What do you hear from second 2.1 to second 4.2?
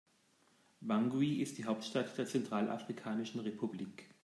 der Zentralafrikanischen Republik.